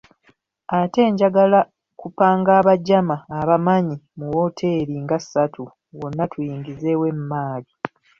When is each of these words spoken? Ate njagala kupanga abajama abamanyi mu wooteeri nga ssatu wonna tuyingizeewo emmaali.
Ate 0.79 1.01
njagala 1.11 1.59
kupanga 1.99 2.51
abajama 2.59 3.15
abamanyi 3.39 3.95
mu 4.17 4.25
wooteeri 4.35 4.95
nga 5.03 5.17
ssatu 5.23 5.61
wonna 5.99 6.23
tuyingizeewo 6.31 7.03
emmaali. 7.13 7.71